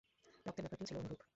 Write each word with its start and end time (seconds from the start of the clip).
রক্তের 0.45 0.63
ব্যাপারটিও 0.63 0.89
ছিল 0.89 0.97
অনুরূপ। 0.97 1.21